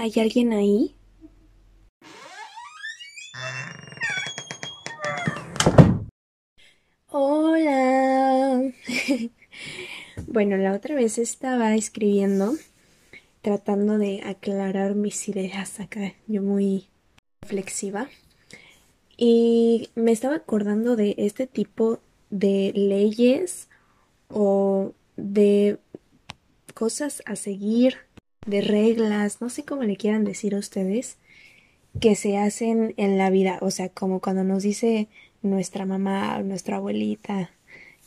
[0.00, 0.94] ¿Hay alguien ahí?
[7.08, 8.62] Hola.
[10.28, 12.54] bueno, la otra vez estaba escribiendo,
[13.42, 16.86] tratando de aclarar mis ideas acá, yo muy
[17.42, 18.08] reflexiva.
[19.16, 21.98] Y me estaba acordando de este tipo
[22.30, 23.68] de leyes
[24.28, 25.80] o de
[26.72, 27.96] cosas a seguir
[28.48, 31.16] de reglas, no sé cómo le quieran decir a ustedes,
[32.00, 35.08] que se hacen en la vida, o sea, como cuando nos dice
[35.42, 37.50] nuestra mamá o nuestra abuelita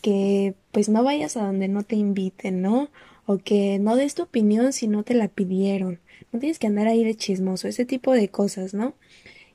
[0.01, 2.89] que pues no vayas a donde no te inviten, ¿no?
[3.25, 5.99] O que no des tu opinión si no te la pidieron.
[6.31, 8.95] No tienes que andar ahí de chismoso, ese tipo de cosas, ¿no?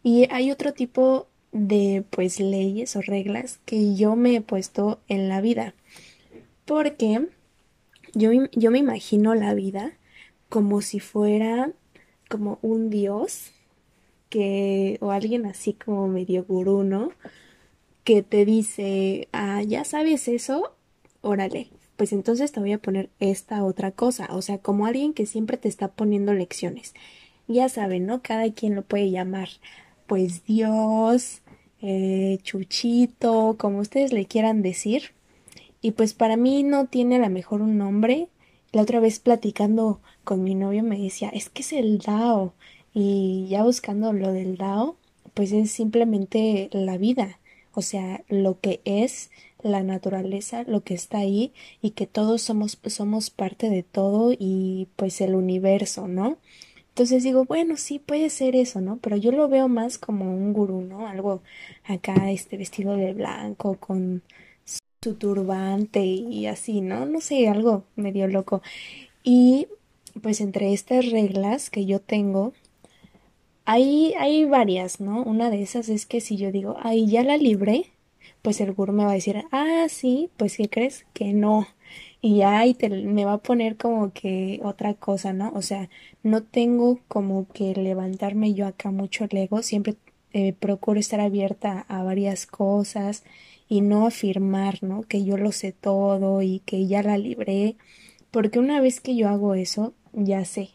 [0.02, 5.28] Y hay otro tipo de pues leyes o reglas que yo me he puesto en
[5.28, 5.74] la vida.
[6.64, 7.26] Porque
[8.14, 9.95] yo, yo me imagino la vida
[10.48, 11.72] como si fuera
[12.28, 13.52] como un dios
[14.28, 17.10] que o alguien así como medio gurú, ¿no?
[18.04, 20.74] Que te dice, ah, ya sabes eso,
[21.20, 25.26] órale, pues entonces te voy a poner esta otra cosa, o sea, como alguien que
[25.26, 26.94] siempre te está poniendo lecciones.
[27.48, 28.22] Ya saben, ¿no?
[28.22, 29.48] Cada quien lo puede llamar,
[30.06, 31.42] pues Dios,
[31.80, 35.12] eh, Chuchito, como ustedes le quieran decir.
[35.80, 38.28] Y pues para mí no tiene a lo mejor un nombre.
[38.76, 42.52] La otra vez platicando con mi novio me decía, es que es el Dao.
[42.92, 44.96] Y ya buscando lo del Dao,
[45.32, 47.38] pues es simplemente la vida,
[47.72, 49.30] o sea, lo que es
[49.62, 54.88] la naturaleza, lo que está ahí y que todos somos somos parte de todo y
[54.96, 56.36] pues el universo, ¿no?
[56.90, 58.98] Entonces digo, bueno, sí puede ser eso, ¿no?
[58.98, 61.06] Pero yo lo veo más como un gurú, ¿no?
[61.06, 61.42] Algo
[61.84, 64.22] acá este vestido de blanco con
[65.06, 67.06] su turbante y así, ¿no?
[67.06, 68.60] No sé, algo medio loco.
[69.22, 69.68] Y
[70.20, 72.52] pues entre estas reglas que yo tengo,
[73.64, 75.22] hay, hay varias, ¿no?
[75.22, 77.92] Una de esas es que si yo digo, ay, ya la libré,
[78.42, 81.06] pues el gurú me va a decir, ah, sí, pues ¿qué crees?
[81.12, 81.68] Que no.
[82.20, 85.52] Y ahí te, me va a poner como que otra cosa, ¿no?
[85.54, 85.88] O sea,
[86.24, 89.94] no tengo como que levantarme yo acá mucho el ego, siempre
[90.32, 93.22] eh, procuro estar abierta a varias cosas
[93.68, 95.02] y no afirmar, ¿no?
[95.02, 97.76] Que yo lo sé todo y que ya la libré,
[98.30, 100.70] porque una vez que yo hago eso, ya sé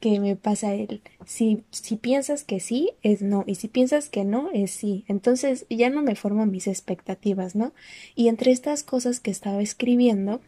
[0.00, 1.00] que me pasa él.
[1.24, 3.44] Si, si piensas que sí, es no.
[3.46, 5.04] Y si piensas que no, es sí.
[5.08, 7.72] Entonces ya no me formo mis expectativas, ¿no?
[8.14, 10.40] Y entre estas cosas que estaba escribiendo,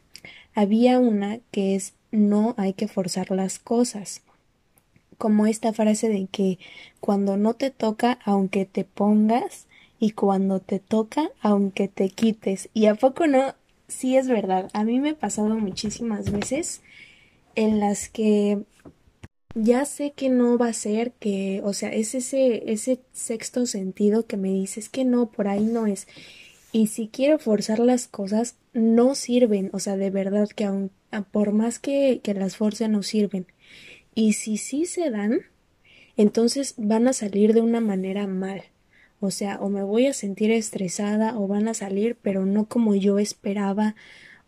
[0.54, 4.22] había una que es no hay que forzar las cosas.
[5.16, 6.58] Como esta frase de que
[7.00, 9.66] cuando no te toca, aunque te pongas,
[10.00, 12.68] y cuando te toca, aunque te quites.
[12.74, 13.54] Y a poco no,
[13.88, 14.70] sí es verdad.
[14.72, 16.82] A mí me ha pasado muchísimas veces
[17.54, 18.62] en las que
[19.54, 24.26] ya sé que no va a ser que, o sea, es ese, ese sexto sentido
[24.26, 26.06] que me dices que no, por ahí no es.
[26.70, 30.90] Y si quiero forzar las cosas, no sirven, o sea, de verdad que aun,
[31.32, 33.46] por más que, que las force no sirven.
[34.14, 35.40] Y si sí se dan,
[36.16, 38.62] entonces van a salir de una manera mal.
[39.20, 42.94] O sea, o me voy a sentir estresada o van a salir, pero no como
[42.94, 43.94] yo esperaba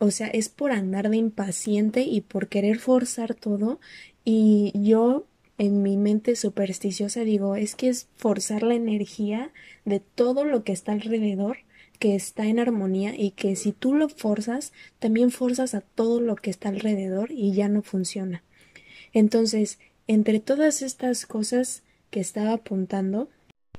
[0.03, 3.81] o sea, es por andar de impaciente y por querer forzar todo.
[4.25, 5.27] Y yo
[5.59, 9.53] en mi mente supersticiosa digo, es que es forzar la energía
[9.85, 11.59] de todo lo que está alrededor
[11.99, 16.35] que está en armonía y que si tú lo forzas, también forzas a todo lo
[16.35, 18.43] que está alrededor y ya no funciona.
[19.13, 23.29] Entonces, entre todas estas cosas que estaba apuntando,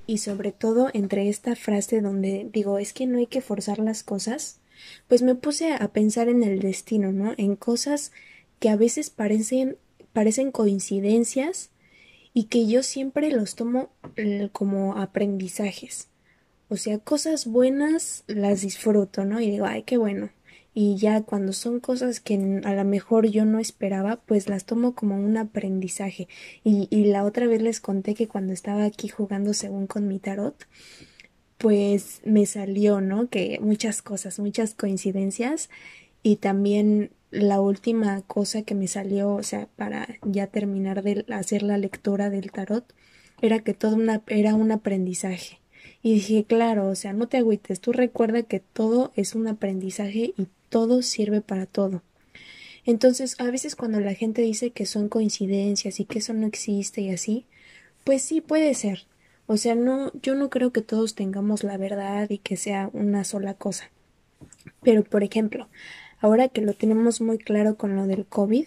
[0.08, 4.04] y sobre todo entre esta frase donde digo es que no hay que forzar las
[4.04, 4.60] cosas,
[5.08, 7.34] pues me puse a pensar en el destino, ¿no?
[7.38, 8.12] En cosas
[8.60, 9.78] que a veces parecen,
[10.14, 11.70] parecen coincidencias
[12.34, 16.08] y que yo siempre los tomo eh, como aprendizajes.
[16.70, 19.42] O sea, cosas buenas las disfruto, ¿no?
[19.42, 20.30] Y digo, ay, qué bueno.
[20.74, 24.96] Y ya cuando son cosas que a lo mejor yo no esperaba, pues las tomo
[24.96, 26.28] como un aprendizaje.
[26.64, 30.20] Y, y la otra vez les conté que cuando estaba aquí jugando según con mi
[30.20, 30.66] tarot,
[31.58, 33.30] pues me salió, ¿no?
[33.30, 35.70] Que muchas cosas, muchas coincidencias
[36.24, 41.64] y también la última cosa que me salió, o sea, para ya terminar de hacer
[41.64, 42.94] la lectura del tarot,
[43.42, 45.60] era que todo una, era un aprendizaje.
[46.04, 50.34] Y dije, claro, o sea, no te agüites, tú recuerda que todo es un aprendizaje
[50.38, 52.02] y todo sirve para todo.
[52.84, 57.02] Entonces, a veces cuando la gente dice que son coincidencias y que eso no existe
[57.02, 57.46] y así,
[58.04, 59.06] pues sí puede ser,
[59.46, 63.24] o sea, no, yo no creo que todos tengamos la verdad y que sea una
[63.24, 63.92] sola cosa.
[64.82, 65.68] Pero, por ejemplo,
[66.22, 68.66] ahora que lo tenemos muy claro con lo del COVID,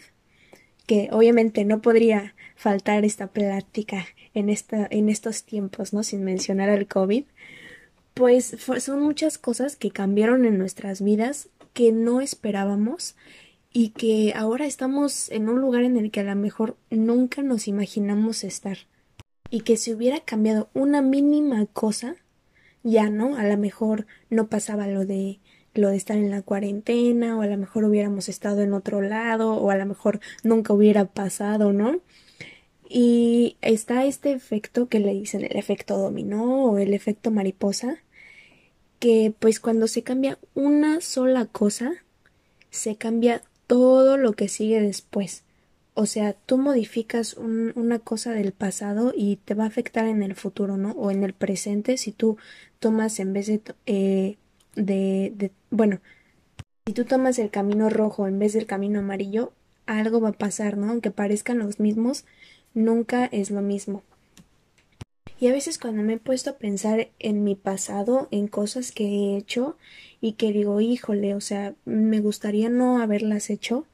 [0.87, 4.05] que obviamente no podría faltar esta plática
[4.35, 6.03] en, esta, en estos tiempos, ¿no?
[6.03, 7.25] Sin mencionar al COVID,
[8.13, 13.17] pues son muchas cosas que cambiaron en nuestras vidas que no esperábamos
[13.71, 17.69] y que ahora estamos en un lugar en el que a lo mejor nunca nos
[17.69, 18.79] imaginamos estar.
[19.51, 22.17] Y que si hubiera cambiado una mínima cosa,
[22.83, 25.41] ya no, a lo mejor no pasaba lo de
[25.75, 29.55] lo de estar en la cuarentena o a lo mejor hubiéramos estado en otro lado
[29.55, 32.01] o a lo mejor nunca hubiera pasado, ¿no?
[32.89, 37.99] Y está este efecto que le dicen el efecto dominó o el efecto mariposa,
[39.05, 41.93] que pues cuando se cambia una sola cosa,
[42.71, 45.43] se cambia todo lo que sigue después.
[45.93, 50.35] O sea, tú modificas una cosa del pasado y te va a afectar en el
[50.35, 50.93] futuro, ¿no?
[50.93, 52.39] O en el presente si tú
[52.79, 54.39] tomas en vez de eh,
[54.75, 56.01] de, de, bueno,
[56.87, 59.53] si tú tomas el camino rojo en vez del camino amarillo,
[59.85, 60.89] algo va a pasar, ¿no?
[60.89, 62.25] Aunque parezcan los mismos,
[62.73, 64.03] nunca es lo mismo.
[65.45, 69.05] Y a veces cuando me he puesto a pensar en mi pasado, en cosas que
[69.05, 69.77] he hecho
[70.23, 73.87] y que digo, híjole, o sea, me gustaría no haberlas hecho,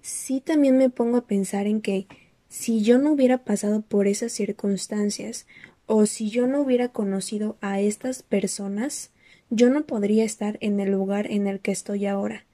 [0.00, 2.06] sí también me pongo a pensar en que
[2.48, 5.46] si yo no hubiera pasado por esas circunstancias
[5.84, 9.10] o si yo no hubiera conocido a estas personas,
[9.50, 12.46] yo no podría estar en el lugar en el que estoy ahora.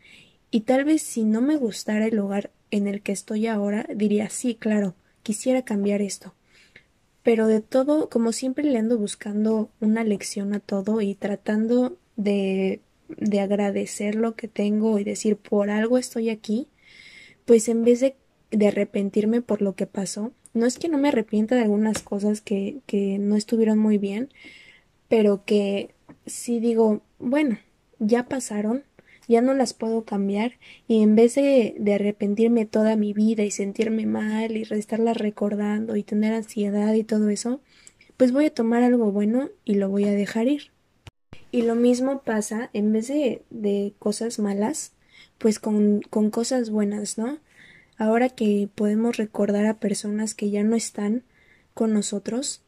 [0.50, 4.30] Y tal vez si no me gustara el lugar en el que estoy ahora, diría
[4.30, 6.35] sí, claro, quisiera cambiar esto.
[7.26, 12.82] Pero de todo, como siempre le ando buscando una lección a todo y tratando de,
[13.08, 16.68] de agradecer lo que tengo y decir por algo estoy aquí,
[17.44, 18.14] pues en vez de,
[18.52, 22.40] de arrepentirme por lo que pasó, no es que no me arrepienta de algunas cosas
[22.40, 24.28] que, que no estuvieron muy bien,
[25.08, 25.96] pero que
[26.26, 27.58] si digo, bueno,
[27.98, 28.84] ya pasaron,
[29.28, 30.52] ya no las puedo cambiar
[30.88, 36.02] y en vez de, arrepentirme toda mi vida y sentirme mal y estarlas recordando y
[36.02, 37.60] tener ansiedad y todo eso,
[38.16, 40.70] pues voy a tomar algo bueno y lo voy a dejar ir.
[41.50, 44.92] Y lo mismo pasa en vez de, de cosas malas,
[45.38, 47.38] pues con, con cosas buenas, ¿no?
[47.98, 51.22] Ahora que podemos recordar a personas que ya no están
[51.72, 52.62] con nosotros,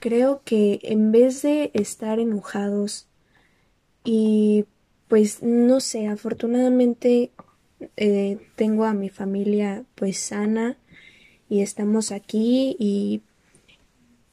[0.00, 3.08] creo que en vez de estar enojados
[4.04, 4.66] y
[5.08, 7.30] pues no sé, afortunadamente
[7.96, 10.76] eh, tengo a mi familia pues sana
[11.48, 13.22] y estamos aquí y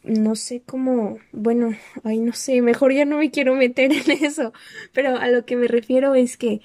[0.04, 4.54] no sé cómo, bueno, ay no sé, mejor ya no me quiero meter en eso,
[4.94, 6.62] pero a lo que me refiero es que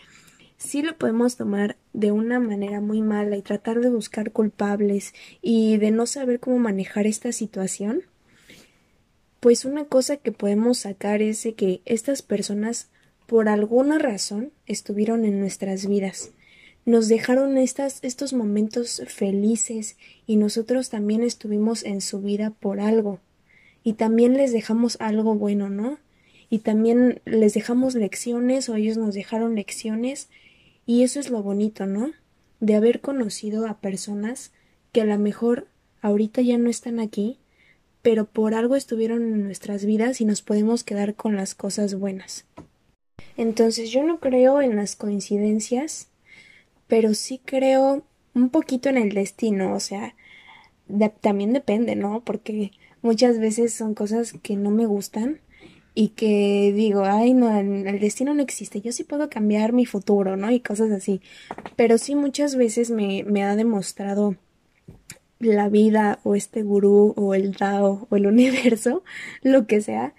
[0.57, 5.77] sí lo podemos tomar de una manera muy mala y tratar de buscar culpables y
[5.77, 8.05] de no saber cómo manejar esta situación
[9.47, 12.89] pues una cosa que podemos sacar es de que estas personas
[13.27, 16.31] por alguna razón estuvieron en nuestras vidas.
[16.85, 19.97] Nos dejaron estas, estos momentos felices
[20.27, 23.19] y nosotros también estuvimos en su vida por algo.
[23.83, 25.99] Y también les dejamos algo bueno, ¿no?
[26.49, 30.29] Y también les dejamos lecciones o ellos nos dejaron lecciones
[30.87, 32.13] y eso es lo bonito, ¿no?
[32.61, 34.53] De haber conocido a personas
[34.93, 35.67] que a lo mejor
[36.03, 37.39] ahorita ya no están aquí,
[38.03, 42.47] pero por algo estuvieron en nuestras vidas y nos podemos quedar con las cosas buenas.
[43.37, 46.09] Entonces yo no creo en las coincidencias,
[46.87, 48.05] pero sí creo
[48.35, 50.15] un poquito en el destino, o sea,
[51.21, 52.23] también depende, ¿no?
[52.25, 55.41] Porque muchas veces son cosas que no me gustan
[55.95, 60.37] y que digo, ay, no, el destino no existe, yo sí puedo cambiar mi futuro,
[60.37, 60.51] ¿no?
[60.51, 61.23] Y cosas así.
[61.75, 64.37] Pero sí muchas veces me, me ha demostrado
[65.39, 69.03] la vida o este gurú o el Dao o el universo,
[69.43, 70.15] lo que sea,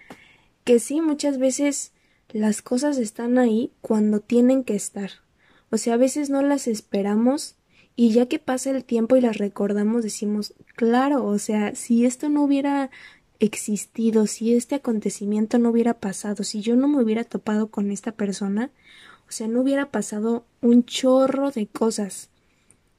[0.64, 1.94] que sí, muchas veces
[2.30, 5.12] las cosas están ahí cuando tienen que estar.
[5.70, 7.56] O sea, a veces no las esperamos
[7.96, 12.30] y ya que pasa el tiempo y las recordamos decimos, claro, o sea, si esto
[12.30, 12.92] no hubiera
[13.40, 18.12] existido, si este acontecimiento no hubiera pasado, si yo no me hubiera topado con esta
[18.12, 18.72] persona,
[19.28, 22.30] o sea, no hubiera pasado un chorro de cosas.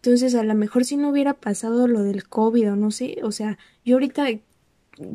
[0.03, 3.33] Entonces, a lo mejor si no hubiera pasado lo del COVID o no sé, o
[3.33, 4.27] sea, yo ahorita,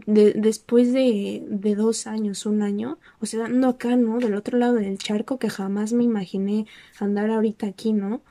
[0.05, 1.43] después de,
[1.75, 4.19] dos años, un año, o sea, ando acá, ¿no?
[4.19, 6.65] Del otro lado del charco que jamás me imaginé
[6.99, 8.21] andar ahorita aquí, ¿no?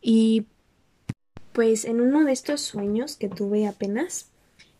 [0.00, 0.46] Y
[1.52, 4.30] pues en uno de estos sueños que tuve apenas,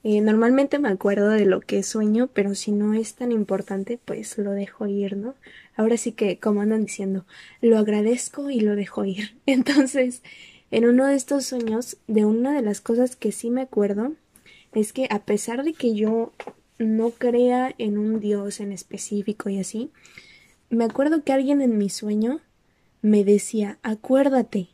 [0.02, 4.38] eh, normalmente me acuerdo de lo que sueño, pero si no es tan importante, pues
[4.38, 5.34] lo dejo ir, ¿no?
[5.76, 7.26] Ahora sí que, como andan diciendo,
[7.60, 9.36] lo agradezco y lo dejo ir.
[9.46, 10.22] Entonces,
[10.70, 14.14] en uno de estos sueños, de una de las cosas que sí me acuerdo,
[14.74, 16.32] es que a pesar de que yo
[16.78, 19.90] no crea en un Dios en específico y así,
[20.70, 22.40] me acuerdo que alguien en mi sueño
[23.02, 24.68] me decía, acuérdate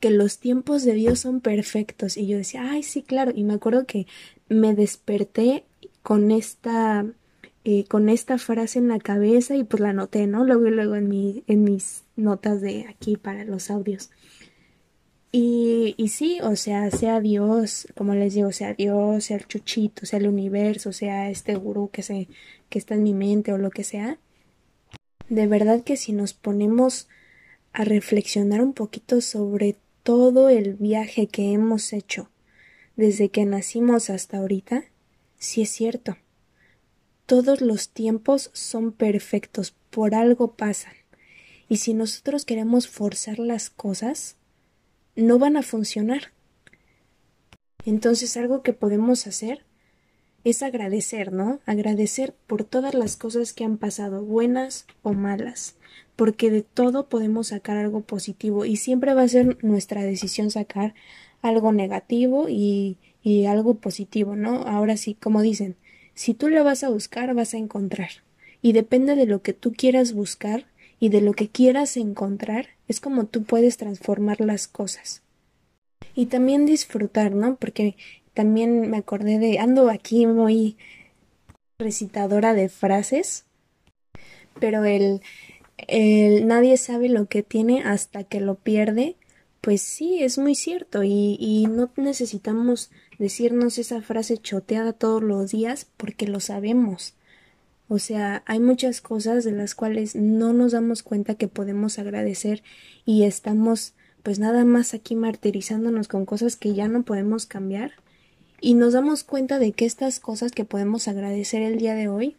[0.00, 2.16] que los tiempos de Dios son perfectos.
[2.16, 3.32] Y yo decía, ay, sí, claro.
[3.34, 4.06] Y me acuerdo que
[4.48, 5.64] me desperté
[6.02, 7.06] con esta,
[7.64, 10.44] eh, con esta frase en la cabeza y pues la anoté, ¿no?
[10.44, 14.10] Luego y luego en, mi, en mis notas de aquí para los audios.
[15.34, 20.04] Y, y sí, o sea, sea Dios, como les digo, sea Dios, sea el chuchito,
[20.04, 22.28] sea el universo, sea este gurú que, se,
[22.68, 24.18] que está en mi mente o lo que sea,
[25.30, 27.08] de verdad que si nos ponemos
[27.72, 32.28] a reflexionar un poquito sobre todo el viaje que hemos hecho
[32.96, 34.84] desde que nacimos hasta ahorita,
[35.38, 36.18] sí es cierto.
[37.24, 40.92] Todos los tiempos son perfectos, por algo pasan.
[41.68, 44.36] Y si nosotros queremos forzar las cosas,
[45.16, 46.32] no van a funcionar.
[47.84, 49.64] Entonces algo que podemos hacer
[50.44, 51.60] es agradecer, ¿no?
[51.66, 55.76] Agradecer por todas las cosas que han pasado, buenas o malas,
[56.16, 60.94] porque de todo podemos sacar algo positivo y siempre va a ser nuestra decisión sacar
[61.42, 64.62] algo negativo y, y algo positivo, ¿no?
[64.62, 65.76] Ahora sí, como dicen,
[66.14, 68.10] si tú lo vas a buscar, vas a encontrar.
[68.60, 70.66] Y depende de lo que tú quieras buscar
[71.00, 75.22] y de lo que quieras encontrar, es como tú puedes transformar las cosas.
[76.14, 77.56] Y también disfrutar, ¿no?
[77.56, 77.96] Porque
[78.34, 80.76] también me acordé de, ando aquí muy
[81.78, 83.46] recitadora de frases,
[84.60, 85.22] pero el,
[85.88, 89.16] el nadie sabe lo que tiene hasta que lo pierde,
[89.60, 95.50] pues sí, es muy cierto y, y no necesitamos decirnos esa frase choteada todos los
[95.50, 97.14] días porque lo sabemos.
[97.88, 102.62] O sea, hay muchas cosas de las cuales no nos damos cuenta que podemos agradecer
[103.04, 107.92] y estamos pues nada más aquí martirizándonos con cosas que ya no podemos cambiar.
[108.60, 112.36] Y nos damos cuenta de que estas cosas que podemos agradecer el día de hoy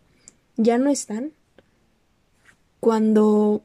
[0.56, 1.34] ya no están.
[2.80, 3.64] Cuando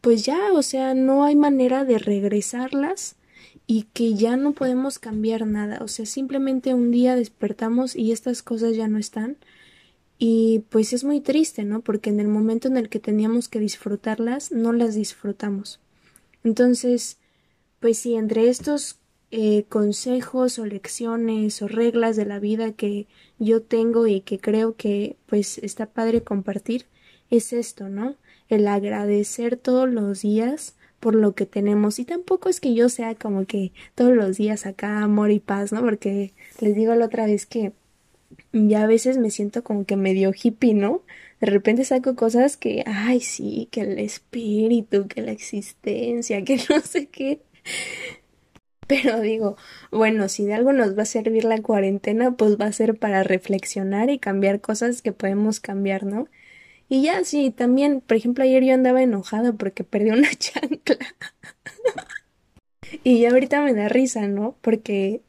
[0.00, 3.16] pues ya, o sea, no hay manera de regresarlas
[3.66, 8.42] y que ya no podemos cambiar nada, o sea, simplemente un día despertamos y estas
[8.42, 9.36] cosas ya no están
[10.22, 11.80] y pues es muy triste, ¿no?
[11.80, 15.80] Porque en el momento en el que teníamos que disfrutarlas, no las disfrutamos.
[16.44, 17.16] Entonces,
[17.80, 18.98] pues sí, entre estos
[19.30, 23.06] eh, consejos o lecciones o reglas de la vida que
[23.38, 26.84] yo tengo y que creo que pues está padre compartir,
[27.30, 28.16] es esto, ¿no?
[28.50, 31.98] El agradecer todos los días por lo que tenemos.
[31.98, 35.72] Y tampoco es que yo sea como que todos los días acá amor y paz,
[35.72, 35.80] ¿no?
[35.80, 37.72] Porque les digo la otra vez que
[38.52, 41.02] ya a veces me siento como que medio hippie, ¿no?
[41.40, 46.80] De repente saco cosas que, ay, sí, que el espíritu, que la existencia, que no
[46.80, 47.40] sé qué.
[48.86, 49.56] Pero digo,
[49.92, 53.22] bueno, si de algo nos va a servir la cuarentena, pues va a ser para
[53.22, 56.26] reflexionar y cambiar cosas que podemos cambiar, ¿no?
[56.88, 60.98] Y ya, sí, también, por ejemplo, ayer yo andaba enojada porque perdí una chancla.
[63.04, 64.56] y ya ahorita me da risa, ¿no?
[64.60, 65.22] Porque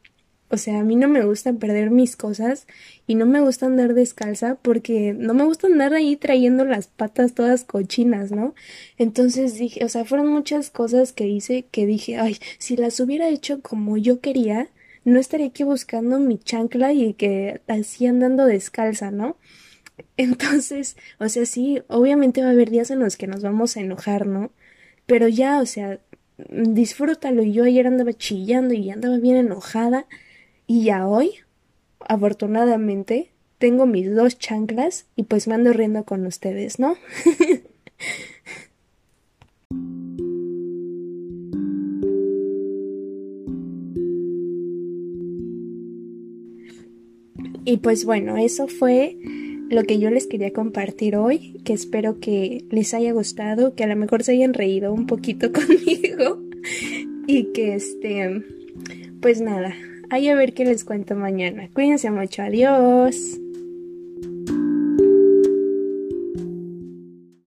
[0.52, 2.66] o sea, a mí no me gusta perder mis cosas
[3.06, 7.32] y no me gusta andar descalza porque no me gusta andar ahí trayendo las patas
[7.32, 8.54] todas cochinas, ¿no?
[8.98, 13.30] Entonces dije, o sea, fueron muchas cosas que hice que dije, ay, si las hubiera
[13.30, 14.68] hecho como yo quería,
[15.04, 19.38] no estaría aquí buscando mi chancla y que así andando descalza, ¿no?
[20.18, 23.80] Entonces, o sea, sí, obviamente va a haber días en los que nos vamos a
[23.80, 24.52] enojar, ¿no?
[25.06, 25.98] Pero ya, o sea,
[26.50, 27.42] disfrútalo.
[27.42, 30.06] Yo ayer andaba chillando y andaba bien enojada
[30.66, 31.32] y ya hoy,
[32.00, 36.96] afortunadamente, tengo mis dos chanclas y pues me ando riendo con ustedes, ¿no?
[47.64, 49.16] y pues bueno, eso fue
[49.70, 53.86] lo que yo les quería compartir hoy, que espero que les haya gustado, que a
[53.86, 56.42] lo mejor se hayan reído un poquito conmigo
[57.26, 58.42] y que este,
[59.20, 59.74] pues nada,
[60.12, 61.70] Ahí a ver qué les cuento mañana.
[61.72, 62.42] Cuídense mucho.
[62.42, 63.41] Adiós.